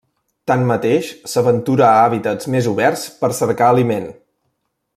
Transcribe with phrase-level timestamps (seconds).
[0.51, 4.09] Tanmateix, s'aventura a hàbitats més oberts per cercar aliment.